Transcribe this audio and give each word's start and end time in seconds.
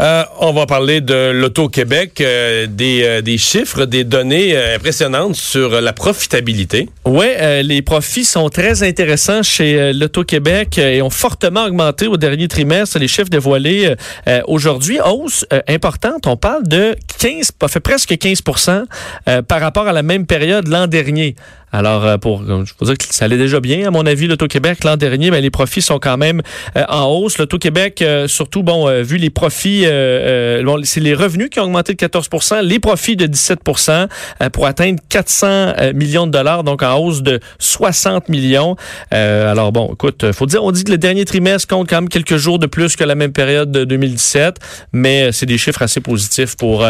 Euh, 0.00 0.22
on 0.38 0.52
va 0.52 0.66
parler 0.66 1.00
de 1.00 1.32
l'Auto-Québec, 1.32 2.20
euh, 2.20 2.68
des, 2.68 3.02
euh, 3.02 3.20
des, 3.20 3.36
chiffres, 3.36 3.84
des 3.84 4.04
données 4.04 4.56
impressionnantes 4.74 5.34
sur 5.34 5.80
la 5.80 5.92
profitabilité. 5.92 6.88
Oui, 7.04 7.26
les 7.62 7.82
profits 7.82 8.24
sont 8.24 8.48
très 8.48 8.82
intéressants 8.82 9.42
chez 9.42 9.92
l'Auto-Québec 9.92 10.78
et 10.78 11.02
ont 11.02 11.10
fortement 11.10 11.64
augmenté 11.64 12.06
au 12.06 12.16
dernier 12.16 12.46
trimestre. 12.46 12.98
Les 12.98 13.08
chiffres 13.08 13.28
dévoilés 13.28 13.94
aujourd'hui, 14.46 15.00
hausse 15.00 15.46
importante. 15.68 16.26
On 16.26 16.36
parle 16.36 16.66
de 16.68 16.94
15, 17.18 17.52
fait 17.68 17.80
presque 17.80 18.12
15% 18.12 18.84
par 19.42 19.60
rapport 19.60 19.88
à 19.88 19.92
la 19.92 20.02
même 20.02 20.26
période 20.26 20.68
l'an 20.68 20.86
dernier. 20.86 21.34
Alors, 21.72 22.04
euh, 22.04 22.16
pour, 22.16 22.42
je 22.46 22.72
vous 22.78 22.86
dire 22.86 22.96
que 22.96 23.04
ça 23.10 23.26
allait 23.26 23.36
déjà 23.36 23.60
bien, 23.60 23.86
à 23.86 23.90
mon 23.90 24.06
avis, 24.06 24.26
l'Auto-Québec 24.26 24.84
l'an 24.84 24.96
dernier, 24.96 25.30
mais 25.30 25.40
les 25.40 25.50
profits 25.50 25.82
sont 25.82 25.98
quand 25.98 26.16
même 26.16 26.40
euh, 26.76 26.84
en 26.88 27.06
hausse. 27.06 27.38
L'Auto-Québec, 27.38 28.00
euh, 28.02 28.26
surtout, 28.26 28.62
bon, 28.62 28.88
vu 29.02 29.16
les 29.16 29.30
profits, 29.30 29.84
bon, 30.64 30.80
c'est 30.84 31.00
les 31.00 31.14
revenus 31.14 31.50
qui 31.50 31.60
ont 31.60 31.64
augmenté 31.64 31.94
de 31.94 31.98
14% 31.98 32.62
les 32.62 32.78
profits 32.78 33.16
de 33.16 33.26
17% 33.26 34.08
pour 34.52 34.66
atteindre 34.66 35.00
400 35.08 35.92
millions 35.94 36.26
de 36.26 36.32
dollars, 36.32 36.64
donc 36.64 36.82
en 36.82 36.96
hausse 36.96 37.22
de 37.22 37.40
60 37.58 38.28
millions. 38.28 38.76
alors, 39.10 39.72
bon, 39.72 39.90
écoute, 39.92 40.32
faut 40.32 40.46
dire, 40.46 40.64
on 40.64 40.70
dit 40.70 40.84
que 40.84 40.90
le 40.90 40.98
dernier 40.98 41.24
trimestre 41.24 41.68
compte 41.68 41.88
quand 41.88 41.96
même 41.96 42.08
quelques 42.08 42.36
jours 42.36 42.58
de 42.58 42.66
plus 42.66 42.96
que 42.96 43.04
la 43.04 43.14
même 43.14 43.32
période 43.32 43.70
de 43.70 43.84
2017, 43.84 44.56
mais 44.92 45.32
c'est 45.32 45.46
des 45.46 45.58
chiffres 45.58 45.82
assez 45.82 46.00
positifs 46.00 46.56
pour, 46.56 46.86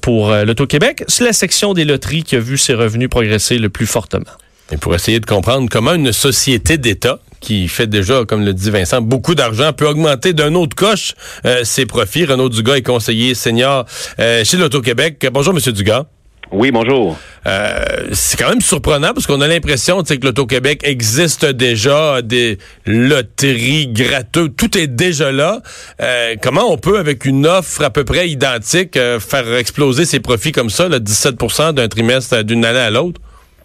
pour 0.00 0.30
l'Auto-Québec. 0.30 1.04
C'est 1.08 1.24
la 1.24 1.32
section 1.32 1.74
des 1.74 1.84
loteries 1.84 2.22
qui 2.22 2.36
a 2.36 2.40
vu 2.40 2.58
ses 2.58 2.74
revenus 2.74 3.08
progresser 3.08 3.58
le 3.58 3.70
plus 3.72 3.86
fortement. 3.86 4.30
Et 4.70 4.78
pour 4.78 4.94
essayer 4.94 5.20
de 5.20 5.26
comprendre 5.26 5.68
comment 5.70 5.92
une 5.92 6.12
société 6.12 6.78
d'État 6.78 7.18
qui 7.42 7.68
fait 7.68 7.88
déjà, 7.88 8.24
comme 8.24 8.44
le 8.44 8.54
dit 8.54 8.70
Vincent, 8.70 9.02
beaucoup 9.02 9.34
d'argent, 9.34 9.72
peut 9.72 9.86
augmenter 9.86 10.32
d'un 10.32 10.54
autre 10.54 10.74
coche 10.74 11.14
euh, 11.44 11.64
ses 11.64 11.84
profits. 11.84 12.24
Renaud 12.24 12.48
Dugas 12.48 12.76
est 12.76 12.82
conseiller 12.82 13.34
senior 13.34 13.84
euh, 14.18 14.44
chez 14.44 14.56
l'Auto-Québec. 14.56 15.26
Bonjour, 15.32 15.52
Monsieur 15.52 15.72
Dugas. 15.72 16.06
Oui, 16.52 16.70
bonjour. 16.70 17.16
Euh, 17.46 17.82
c'est 18.12 18.38
quand 18.38 18.50
même 18.50 18.60
surprenant 18.60 19.14
parce 19.14 19.26
qu'on 19.26 19.40
a 19.40 19.48
l'impression 19.48 20.02
que 20.02 20.14
l'Auto-Québec 20.22 20.82
existe 20.84 21.46
déjà, 21.46 22.20
des 22.20 22.58
loteries 22.86 23.88
gratteuses, 23.88 24.50
tout 24.56 24.76
est 24.76 24.86
déjà 24.86 25.32
là. 25.32 25.62
comment 26.42 26.70
on 26.70 26.76
peut, 26.76 26.98
avec 26.98 27.24
une 27.24 27.46
offre 27.46 27.82
à 27.82 27.90
peu 27.90 28.04
près 28.04 28.28
identique, 28.28 28.94
faire 28.94 29.54
exploser 29.54 30.04
ses 30.04 30.20
profits 30.20 30.52
comme 30.52 30.68
ça, 30.68 30.90
là, 30.90 30.98
17% 30.98 31.72
d'un 31.72 31.88
trimestre 31.88 32.44
d'une 32.44 32.66
année 32.66 32.78
à 32.78 32.90
l'autre? 32.90 33.21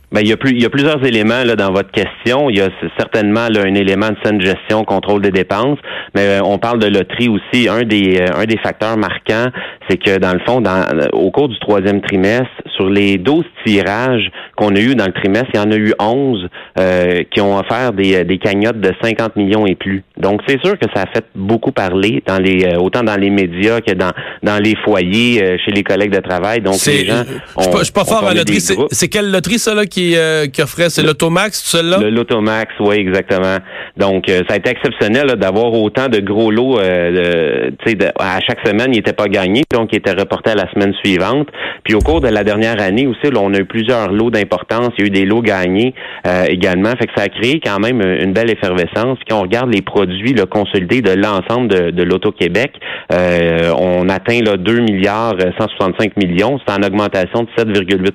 Ben, 0.10 0.22
il, 0.22 0.30
y 0.30 0.66
a 0.66 0.70
plusieurs 0.70 1.04
éléments 1.06 1.44
là, 1.44 1.58
dans 1.58 1.74
votre 1.74 1.92
question. 1.92 2.50
Il 2.50 2.58
y 2.58 2.62
a 2.62 2.70
certainement 2.98 3.42
un 3.42 3.74
élément 3.76 4.10
de 4.10 4.16
saine 4.24 4.40
gestion, 4.40 4.86
contrôle 4.86 5.22
des 5.22 5.32
dépenses, 5.32 5.80
mais 6.16 6.40
euh, 6.40 6.42
on 6.46 6.58
parle 6.60 6.80
de 6.80 6.88
loterie 6.88 7.28
aussi. 7.28 7.68
Un 7.68 7.84
des, 7.84 8.22
euh, 8.22 8.40
un 8.42 8.46
des 8.46 8.58
facteurs 8.58 8.96
marquants, 8.96 9.48
c'est 9.90 9.98
que 9.98 10.18
dans 10.18 10.34
le 10.34 10.40
fond, 10.40 10.62
dans, 10.62 10.86
au 11.14 11.32
cours 11.32 11.50
du 11.50 11.60
troisième 11.60 12.02
trimestre, 12.02 12.48
sur 12.76 12.90
les 12.90 13.18
12 13.18 13.44
tirages 13.66 14.32
qu'on 14.56 14.76
a 14.76 14.80
eu 14.80 14.96
dans 14.96 15.06
le 15.06 15.14
trimestre, 15.14 15.50
il 15.54 15.58
y 15.58 15.64
en 15.64 15.72
a 15.72 15.76
eu 15.76 15.94
11 16.00 16.48
euh, 16.80 17.24
qui 17.32 17.42
ont 17.42 17.58
offert 17.58 17.94
des, 17.94 18.24
des 18.24 18.38
cagnottes 18.38 18.80
de 18.80 18.94
50 19.02 19.36
millions 19.36 19.66
et 19.66 19.76
plus. 19.76 20.04
Donc, 20.18 20.42
c'est 20.48 20.60
sûr 20.64 20.78
que 20.78 20.86
ça 20.94 21.04
a 21.04 21.06
fait 21.08 21.26
beaucoup 21.36 21.72
parler 21.72 22.24
dans 22.26 22.38
les 22.38 22.76
autant 22.78 23.04
dans 23.04 23.16
les 23.16 23.30
médias 23.30 23.82
que 23.82 23.94
dans, 23.94 24.12
dans 24.44 24.62
les 24.62 24.76
foyers, 24.84 25.58
chez 25.64 25.72
les 25.72 25.84
collègues 25.84 26.12
de 26.12 26.20
travail. 26.20 26.62
Donc, 26.62 26.76
les 26.86 27.06
gens. 27.06 27.24
Je 27.58 27.84
suis 27.84 27.94
pas, 27.94 28.06
fort 28.06 28.24
à 28.24 28.34
la 28.34 28.40
loterie. 28.42 28.62
C'est 28.92 29.08
quelle 29.08 29.32
loterie, 29.32 29.60
ça, 29.60 29.74
là, 29.74 29.86
qui, 29.86 30.16
euh, 30.16 30.48
qui 30.48 30.62
offrait, 30.62 30.90
c'est 30.90 31.04
l'Automax, 31.04 31.64
celle-là? 31.64 32.00
Le 32.00 32.10
L'Automax, 32.10 32.74
oui, 32.80 32.96
exactement. 32.98 33.58
Donc, 33.96 34.30
euh, 34.30 34.42
ça 34.48 34.56
a 34.56 34.58
été 34.58 34.70
exceptionnel 34.70 35.28
d'avoir 35.36 35.74
autant 35.74 36.08
de 36.10 36.20
gros 36.20 36.52
lots. 36.52 36.80
Euh, 36.80 37.70
de, 37.86 38.06
à 38.20 38.40
chaque 38.42 38.66
semaine, 38.66 38.90
il 38.92 38.98
n'était 38.98 39.14
pas 39.14 39.28
gagné, 39.28 39.64
il 39.92 39.98
était 39.98 40.14
reporté 40.14 40.52
à 40.52 40.56
la 40.56 40.70
semaine 40.72 40.94
suivante. 41.04 41.48
Puis 41.84 41.96
au 41.96 42.00
cours 42.00 42.22
de 42.22 42.28
la 42.28 42.44
dernière 42.44 42.82
année 42.82 43.08
aussi, 43.08 43.32
là, 43.32 43.40
on 43.42 43.54
a 43.54 43.58
eu 43.58 43.66
plusieurs 43.66 44.12
lots 44.12 44.30
d'importance. 44.30 44.90
Il 44.98 45.02
y 45.02 45.04
a 45.04 45.08
eu 45.08 45.10
des 45.12 45.26
lots 45.26 45.42
gagnés 45.42 45.94
euh, 46.26 46.46
également. 46.48 46.92
Fait 46.92 47.08
que 47.08 47.14
ça 47.16 47.24
a 47.24 47.30
créé 47.30 47.60
quand 47.64 47.80
même 47.80 48.02
une 48.02 48.34
belle 48.34 48.50
effervescence. 48.50 49.18
Puis 49.20 49.26
quand 49.30 49.40
on 49.40 49.44
regarde 49.44 49.74
les 49.74 49.82
produits 49.82 50.34
là, 50.34 50.46
consolidés 50.46 51.02
de 51.02 51.12
l'ensemble 51.12 51.68
de, 51.68 52.04
l'Auto-Québec, 52.04 52.74
on 53.12 54.08
atteint 54.10 54.40
là, 54.42 54.58
2 54.58 54.80
milliards 54.80 55.36
165 55.58 56.16
millions. 56.18 56.60
C'est 56.66 56.74
en 56.74 56.86
augmentation 56.86 57.44
de 57.44 57.50
7,8 57.58 58.12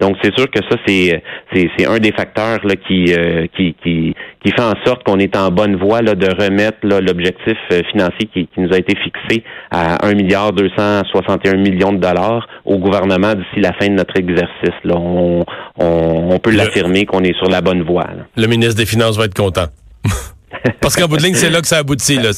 Donc, 0.00 0.16
c'est 0.22 0.34
sûr 0.34 0.50
que 0.50 0.60
ça, 0.70 0.76
c'est 0.86 1.22
c'est 1.54 1.86
un 1.86 1.98
des 1.98 2.12
facteurs 2.12 2.64
là, 2.64 2.74
qui, 2.76 3.12
euh, 3.12 3.46
qui, 3.56 3.74
qui, 3.82 4.14
qui 4.44 4.52
fait 4.52 4.62
en 4.62 4.74
sorte 4.84 5.04
qu'on 5.04 5.18
est 5.18 5.36
en 5.36 5.50
bonne 5.50 5.76
voie 5.76 6.00
là, 6.02 6.14
de 6.14 6.26
remettre 6.26 6.78
l'objectif 6.82 7.56
euh, 7.72 7.82
financier 7.90 8.28
qui, 8.32 8.46
qui, 8.46 8.60
nous 8.60 8.72
a 8.72 8.78
été 8.78 8.96
fixé 8.96 9.44
à 9.70 10.06
1 10.06 10.14
milliard 10.14 10.52
261 10.52 11.56
millions 11.56 11.92
de 11.92 11.98
dollars 11.98 12.46
au 12.64 12.78
gouvernement 12.78 13.34
d'ici 13.34 13.60
la 13.60 13.72
fin 13.74 13.88
de 13.88 13.94
notre 13.94 14.16
exercice. 14.16 14.80
Là. 14.84 14.94
On, 14.96 15.44
on, 15.76 16.38
peut 16.38 16.52
l'affirmer 16.52 17.04
qu'on 17.04 17.22
est 17.22 17.36
sur 17.36 17.48
la 17.48 17.60
bonne 17.60 17.82
voie. 17.82 18.06
Le 18.36 18.46
ministre 18.46 18.76
des 18.76 18.86
Finances 18.86 19.18
va 19.18 19.26
être 19.26 19.34
content. 19.34 19.66
Parce 20.80 20.96
qu'en 20.96 21.06
bout 21.06 21.16
de 21.16 21.22
ligne, 21.22 21.34
c'est 21.34 21.50
là 21.50 21.60
que 21.60 21.66
ça 21.66 21.78
aboutit. 21.78 22.16
Là. 22.16 22.30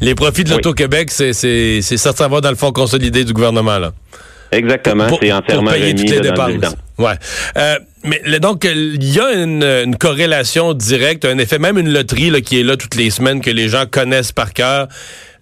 Les 0.00 0.14
profits 0.14 0.44
de 0.44 0.50
l'Auto-Québec, 0.50 1.10
c'est 1.10 1.32
ça, 1.32 2.12
ça 2.12 2.28
va 2.28 2.40
dans 2.40 2.50
le 2.50 2.56
fonds 2.56 2.72
consolidé 2.72 3.24
du 3.24 3.32
gouvernement. 3.32 3.78
Là. 3.78 3.92
Exactement, 4.52 5.06
c'est 5.08 5.32
entièrement 5.32 5.70
pour 5.70 5.72
payer 5.72 5.94
toutes 5.94 6.10
les 6.10 6.20
dépenses. 6.20 6.76
Ouais. 7.02 7.14
Euh, 7.56 7.78
mais 8.04 8.40
donc, 8.40 8.64
il 8.64 9.04
y 9.04 9.20
a 9.20 9.32
une, 9.32 9.96
corrélation 9.96 10.74
directe, 10.74 11.24
un 11.24 11.38
effet, 11.38 11.58
même 11.58 11.78
une 11.78 11.92
loterie 11.92 12.30
là, 12.30 12.40
qui 12.40 12.60
est 12.60 12.62
là 12.62 12.76
toutes 12.76 12.94
les 12.94 13.10
semaines, 13.10 13.40
que 13.40 13.50
les 13.50 13.68
gens 13.68 13.84
connaissent 13.90 14.32
par 14.32 14.52
cœur. 14.52 14.88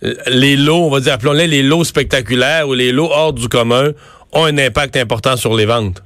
Euh, 0.02 0.14
les 0.26 0.56
lots, 0.56 0.86
on 0.86 0.90
va 0.90 1.00
dire, 1.00 1.14
appelons-les 1.14 1.46
les 1.46 1.62
lots 1.62 1.84
spectaculaires 1.84 2.68
ou 2.68 2.74
les 2.74 2.92
lots 2.92 3.10
hors 3.10 3.32
du 3.32 3.48
commun 3.48 3.90
ont 4.32 4.44
un 4.44 4.58
impact 4.58 4.96
important 4.96 5.36
sur 5.36 5.54
les 5.54 5.66
ventes 5.66 6.02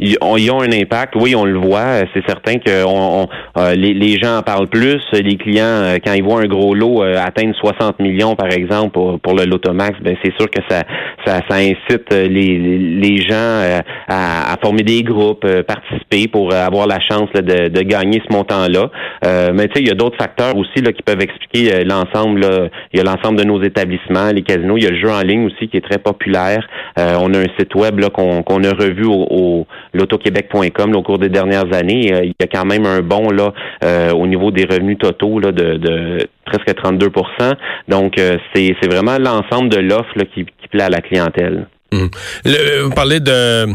ils 0.00 0.16
ont, 0.50 0.62
un 0.62 0.72
impact. 0.72 1.14
Oui, 1.16 1.34
on 1.34 1.44
le 1.44 1.58
voit. 1.58 2.04
C'est 2.14 2.26
certain 2.26 2.58
que 2.58 2.84
on, 2.86 3.28
euh, 3.58 3.74
les, 3.74 3.92
les, 3.92 4.18
gens 4.18 4.38
en 4.38 4.42
parlent 4.42 4.68
plus. 4.68 5.02
Les 5.12 5.36
clients, 5.36 5.64
euh, 5.64 5.98
quand 6.04 6.14
ils 6.14 6.22
voient 6.22 6.40
un 6.40 6.46
gros 6.46 6.74
lot 6.74 7.02
euh, 7.02 7.16
atteindre 7.22 7.54
60 7.54 7.98
millions, 8.00 8.34
par 8.34 8.50
exemple, 8.50 8.92
pour, 8.92 9.20
pour 9.20 9.34
le 9.34 9.44
Lotomax, 9.44 9.98
ben 10.00 10.16
c'est 10.24 10.32
sûr 10.38 10.48
que 10.50 10.62
ça, 10.68 10.82
ça, 11.26 11.40
ça 11.48 11.56
incite 11.56 12.12
les, 12.12 12.58
les 12.58 13.18
gens 13.18 13.82
à, 14.08 14.52
à, 14.52 14.56
former 14.62 14.82
des 14.82 15.02
groupes, 15.02 15.46
participer 15.62 16.28
pour 16.28 16.54
avoir 16.54 16.86
la 16.86 16.98
chance 17.00 17.28
de, 17.34 17.68
de, 17.68 17.82
gagner 17.82 18.22
ce 18.26 18.34
montant-là. 18.34 18.90
mais 19.52 19.68
tu 19.68 19.74
sais, 19.74 19.80
il 19.80 19.88
y 19.88 19.90
a 19.90 19.94
d'autres 19.94 20.16
facteurs 20.18 20.56
aussi 20.56 20.80
là, 20.82 20.92
qui 20.92 21.02
peuvent 21.02 21.20
expliquer 21.20 21.84
l'ensemble. 21.84 22.70
Il 22.92 22.98
y 22.98 23.00
a 23.00 23.04
l'ensemble 23.04 23.38
de 23.38 23.44
nos 23.44 23.62
établissements, 23.62 24.30
les 24.32 24.42
casinos. 24.42 24.76
Il 24.76 24.84
y 24.84 24.86
a 24.86 24.90
le 24.90 24.98
jeu 24.98 25.10
en 25.10 25.20
ligne 25.20 25.46
aussi 25.46 25.68
qui 25.68 25.76
est 25.76 25.86
très 25.86 25.98
populaire. 25.98 26.66
on 26.96 27.34
a 27.34 27.38
un 27.38 27.48
site 27.58 27.74
web 27.74 28.00
qu'on 28.10 28.42
qu'on 28.42 28.64
a 28.64 28.70
revu 28.70 29.04
au, 29.04 29.26
au 29.30 29.66
l'autoquebec.com 29.92 30.94
au 30.94 31.02
cours 31.02 31.18
des 31.18 31.28
dernières 31.28 31.72
années. 31.74 32.12
Euh, 32.12 32.24
il 32.24 32.34
y 32.38 32.44
a 32.44 32.46
quand 32.46 32.64
même 32.64 32.86
un 32.86 33.00
bon 33.00 33.30
là 33.30 33.52
euh, 33.84 34.12
au 34.12 34.26
niveau 34.26 34.50
des 34.50 34.64
revenus 34.64 34.98
totaux 34.98 35.38
là, 35.38 35.52
de, 35.52 36.18
presque 36.44 36.68
32% 36.68 37.52
Donc, 37.88 38.18
euh, 38.18 38.36
c'est 38.54 38.74
vraiment 38.86 39.18
l'ensemble 39.18 39.68
de 39.68 39.78
l'offre 39.78 40.14
qui, 40.34 40.44
qui 40.44 40.68
plaît 40.70 40.84
à 40.84 40.90
la 40.90 41.00
clientèle. 41.00 41.66
Hum. 41.92 42.08
vous 42.84 42.90
parlez 42.90 43.18
de 43.18 43.66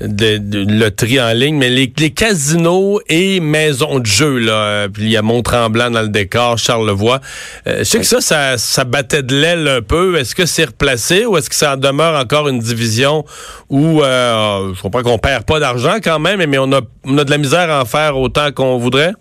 de, 0.00 0.38
de, 0.38 0.64
loterie 0.78 1.20
en 1.20 1.32
ligne, 1.32 1.56
mais 1.56 1.68
les, 1.68 1.90
casinos 2.10 3.00
et 3.08 3.40
maisons 3.40 3.98
de 3.98 4.06
jeu, 4.06 4.38
là, 4.38 4.88
puis 4.88 5.04
il 5.04 5.10
y 5.10 5.16
a 5.16 5.22
Mont-Tremblant 5.22 5.90
dans 5.90 6.02
le 6.02 6.08
décor, 6.08 6.58
Charlevoix. 6.58 7.20
Euh, 7.66 7.78
je 7.80 7.84
sais 7.84 7.98
que 7.98 8.04
ça, 8.04 8.20
ça, 8.20 8.58
ça 8.58 8.84
battait 8.84 9.22
de 9.22 9.34
l'aile 9.34 9.68
un 9.68 9.82
peu. 9.82 10.16
Est-ce 10.16 10.34
que 10.34 10.46
c'est 10.46 10.64
replacé 10.64 11.24
ou 11.26 11.36
est-ce 11.36 11.48
que 11.48 11.56
ça 11.56 11.76
demeure 11.76 12.18
encore 12.18 12.48
une 12.48 12.58
division 12.58 13.24
où 13.70 14.02
euh, 14.02 14.74
je 14.74 14.82
comprends 14.82 15.02
qu'on 15.02 15.18
perd 15.18 15.44
pas 15.44 15.60
d'argent 15.60 15.96
quand 16.02 16.18
même, 16.18 16.44
mais 16.46 16.58
on 16.58 16.72
a, 16.72 16.80
on 17.04 17.18
a 17.18 17.24
de 17.24 17.30
la 17.30 17.38
misère 17.38 17.70
à 17.70 17.82
en 17.82 17.84
faire 17.84 18.18
autant 18.18 18.50
qu'on 18.52 18.78
voudrait? 18.78 19.12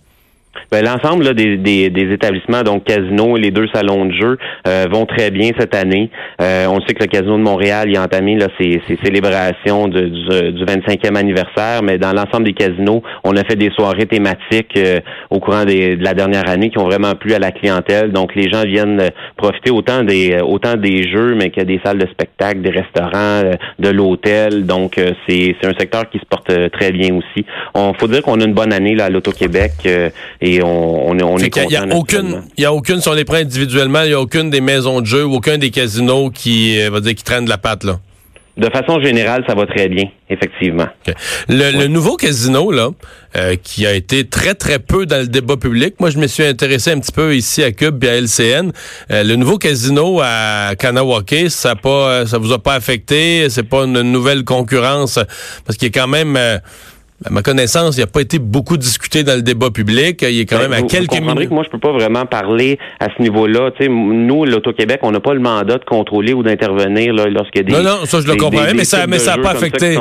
Ben, 0.71 0.85
l'ensemble 0.85 1.33
des, 1.33 1.57
des, 1.57 1.89
des, 1.89 2.13
établissements, 2.13 2.63
donc 2.63 2.85
Casino 2.85 3.35
et 3.35 3.41
les 3.41 3.51
deux 3.51 3.67
salons 3.73 4.05
de 4.05 4.13
jeu, 4.13 4.37
euh, 4.67 4.85
vont 4.89 5.05
très 5.05 5.29
bien 5.29 5.51
cette 5.59 5.75
année. 5.75 6.09
Euh, 6.41 6.65
on 6.69 6.79
sait 6.81 6.93
que 6.93 7.03
le 7.03 7.07
Casino 7.07 7.37
de 7.37 7.43
Montréal 7.43 7.89
il 7.89 7.97
a 7.97 8.03
entamé 8.03 8.35
là, 8.35 8.47
ses, 8.57 8.81
ses 8.87 8.97
célébrations 9.03 9.89
du, 9.89 10.09
du, 10.09 10.65
25e 10.65 11.17
anniversaire, 11.17 11.83
mais 11.83 11.97
dans 11.97 12.13
l'ensemble 12.13 12.45
des 12.45 12.53
casinos, 12.53 13.03
on 13.25 13.35
a 13.35 13.43
fait 13.43 13.57
des 13.57 13.69
soirées 13.71 14.05
thématiques 14.05 14.77
euh, 14.77 14.99
au 15.29 15.39
courant 15.39 15.65
des, 15.65 15.97
de 15.97 16.03
la 16.03 16.13
dernière 16.13 16.49
année 16.49 16.69
qui 16.69 16.77
ont 16.77 16.85
vraiment 16.85 17.15
plu 17.15 17.33
à 17.33 17.39
la 17.39 17.51
clientèle. 17.51 18.11
Donc 18.11 18.35
les 18.35 18.49
gens 18.49 18.63
viennent 18.63 19.09
profiter 19.35 19.71
autant 19.71 20.03
des 20.03 20.39
autant 20.41 20.75
des 20.75 21.03
jeux, 21.09 21.35
mais 21.35 21.49
qu'il 21.49 21.59
y 21.59 21.65
a 21.65 21.65
des 21.65 21.81
salles 21.83 21.97
de 21.97 22.07
spectacle, 22.07 22.61
des 22.61 22.69
restaurants, 22.69 23.41
de 23.79 23.89
l'hôtel. 23.89 24.65
Donc 24.65 24.99
c'est 25.27 25.55
un 25.63 25.73
secteur 25.77 26.09
qui 26.09 26.19
se 26.19 26.25
porte 26.25 26.51
très 26.71 26.91
bien 26.91 27.13
aussi. 27.15 27.45
On 27.73 27.93
faut 27.93 28.07
dire 28.07 28.21
qu'on 28.21 28.39
a 28.39 28.45
une 28.45 28.53
bonne 28.53 28.73
année 28.73 28.95
là, 28.95 29.05
à 29.05 29.09
l'Auto-Québec 29.09 29.71
et 30.41 30.63
on, 30.63 31.11
on, 31.11 31.37
est 31.37 31.55
Il 31.55 31.67
n'y 31.67 31.75
a, 31.75 31.85
aucune, 31.95 32.43
il 32.57 32.63
y 32.63 32.65
a 32.65 32.73
aucune, 32.73 32.99
si 32.99 33.07
on 33.07 33.13
les 33.13 33.25
prend 33.25 33.37
individuellement, 33.37 34.01
il 34.01 34.09
n'y 34.09 34.13
a 34.13 34.19
aucune 34.19 34.49
des 34.49 34.61
maisons 34.61 34.99
de 34.99 35.05
jeu 35.05 35.23
ou 35.23 35.35
aucun 35.35 35.59
des 35.59 35.69
casinos 35.69 36.31
qui, 36.31 36.81
euh, 36.81 36.89
va 36.89 36.99
dire, 36.99 37.13
qui 37.13 37.23
traîne 37.23 37.45
de 37.45 37.49
la 37.49 37.59
patte, 37.59 37.83
là. 37.83 37.99
de 38.57 38.67
façon 38.71 38.99
générale, 39.01 39.43
ça 39.47 39.53
va 39.53 39.67
très 39.67 39.87
bien, 39.87 40.05
effectivement. 40.31 40.87
Le, 41.47 41.85
nouveau 41.85 42.17
casino, 42.17 42.71
là, 42.71 42.89
euh, 43.37 43.55
qui 43.61 43.85
a 43.85 43.93
été 43.93 44.27
très, 44.27 44.55
très 44.55 44.79
peu 44.79 45.05
dans 45.05 45.19
le 45.19 45.27
débat 45.27 45.57
public. 45.57 45.99
Moi, 45.99 46.09
je 46.09 46.17
me 46.17 46.25
suis 46.25 46.43
intéressé 46.43 46.91
un 46.91 46.99
petit 46.99 47.11
peu 47.11 47.35
ici 47.35 47.63
à 47.63 47.71
Cube 47.71 48.03
et 48.03 48.09
à 48.09 48.17
LCN. 48.19 48.71
Euh, 49.11 49.23
le 49.23 49.35
nouveau 49.35 49.59
casino 49.59 50.21
à 50.23 50.73
Kanawake, 50.77 51.49
ça 51.49 51.75
pas, 51.75 52.25
ça 52.25 52.39
vous 52.39 52.51
a 52.51 52.57
pas 52.57 52.73
affecté? 52.73 53.47
C'est 53.49 53.69
pas 53.69 53.83
une 53.83 54.01
nouvelle 54.01 54.43
concurrence? 54.43 55.19
Parce 55.65 55.77
qu'il 55.77 55.89
est 55.89 55.91
quand 55.91 56.07
même... 56.07 56.35
Euh, 56.35 56.57
à 57.25 57.29
ma 57.29 57.41
connaissance, 57.43 57.97
il 57.97 57.99
n'a 57.99 58.07
pas 58.07 58.21
été 58.21 58.39
beaucoup 58.39 58.77
discuté 58.77 59.23
dans 59.23 59.35
le 59.35 59.41
débat 59.41 59.69
public. 59.69 60.23
Il 60.23 60.39
est 60.39 60.45
quand 60.45 60.57
même 60.57 60.73
à 60.73 60.81
quelques 60.81 61.19
minutes. 61.19 61.49
Que 61.49 61.53
moi, 61.53 61.63
je 61.63 61.69
peux 61.69 61.79
pas 61.79 61.91
vraiment 61.91 62.25
parler 62.25 62.79
à 62.99 63.07
ce 63.15 63.21
niveau-là. 63.21 63.71
Tu 63.71 63.83
sais, 63.83 63.89
nous, 63.89 64.45
l'Auto-Québec, 64.45 64.99
on 65.03 65.11
n'a 65.11 65.19
pas 65.19 65.33
le 65.33 65.39
mandat 65.39 65.77
de 65.77 65.85
contrôler 65.85 66.33
ou 66.33 66.41
d'intervenir 66.41 67.13
lorsqu'il 67.13 67.61
y 67.61 67.65
a 67.65 67.67
des. 67.67 67.71
Non, 67.73 67.83
non, 67.83 68.05
ça, 68.05 68.21
je 68.21 68.27
le 68.27 68.35
comprends, 68.35 68.63
mais 68.75 68.85
ça 68.85 69.05
mais 69.07 69.19
ça 69.19 69.35
n'a 69.35 69.43
pas 69.43 69.51
affecté. 69.51 69.97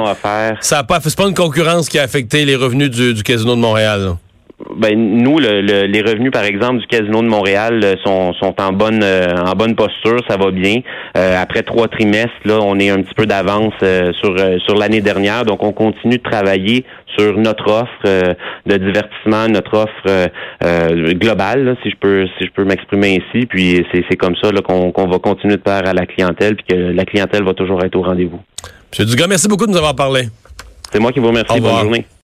Ça 0.60 0.76
n'a 0.76 0.84
pas, 0.84 1.00
c'est 1.00 1.16
pas 1.16 1.28
une 1.28 1.34
concurrence 1.34 1.88
qui 1.88 1.98
a 1.98 2.02
affecté 2.02 2.44
les 2.44 2.56
revenus 2.56 2.90
du, 2.90 3.14
du 3.14 3.22
Casino 3.22 3.54
de 3.54 3.60
Montréal 3.60 4.14
ben 4.76 4.94
nous, 4.96 5.38
le, 5.38 5.86
les 5.86 6.02
revenus, 6.02 6.30
par 6.30 6.44
exemple, 6.44 6.80
du 6.80 6.86
Casino 6.86 7.22
de 7.22 7.28
Montréal 7.28 7.80
euh, 7.82 7.94
sont, 8.04 8.32
sont 8.34 8.54
en 8.60 8.72
bonne 8.72 9.02
euh, 9.02 9.34
en 9.46 9.52
bonne 9.54 9.74
posture, 9.74 10.18
ça 10.28 10.36
va 10.36 10.50
bien. 10.50 10.80
Euh, 11.16 11.40
après 11.40 11.62
trois 11.62 11.88
trimestres, 11.88 12.30
là, 12.44 12.58
on 12.60 12.78
est 12.78 12.90
un 12.90 13.02
petit 13.02 13.14
peu 13.14 13.26
d'avance 13.26 13.74
sur 14.20 14.36
sur 14.64 14.74
l'année 14.76 15.00
dernière, 15.00 15.44
donc 15.44 15.62
on 15.62 15.72
continue 15.72 16.18
de 16.18 16.22
travailler 16.22 16.84
sur 17.16 17.36
notre 17.38 17.70
offre 17.70 18.36
de 18.66 18.76
divertissement, 18.76 19.48
notre 19.48 19.76
offre 19.76 20.30
globale, 21.14 21.76
si 21.82 21.90
je 21.90 21.96
peux 21.96 22.26
si 22.38 22.46
je 22.46 22.50
peux 22.52 22.64
m'exprimer 22.64 23.20
ainsi. 23.20 23.46
Puis 23.46 23.84
c'est 23.92 24.16
comme 24.16 24.36
ça 24.36 24.50
qu'on 24.62 24.92
qu'on 24.92 25.08
va 25.08 25.18
continuer 25.18 25.56
de 25.56 25.62
faire 25.66 25.86
à 25.88 25.92
la 25.92 26.06
clientèle, 26.06 26.56
puis 26.56 26.66
que 26.68 26.74
la 26.76 27.04
clientèle 27.04 27.44
va 27.44 27.54
toujours 27.54 27.82
être 27.84 27.96
au 27.96 28.02
rendez-vous. 28.02 28.40
Monsieur 28.90 29.04
Dugas, 29.04 29.26
merci 29.28 29.48
beaucoup 29.48 29.66
de 29.66 29.72
nous 29.72 29.78
avoir 29.78 29.94
parlé. 29.96 30.28
C'est 30.92 31.00
moi 31.00 31.12
qui 31.12 31.20
vous 31.20 31.28
remercie. 31.28 31.60
Bonne 31.60 31.80
journée. 31.80 32.06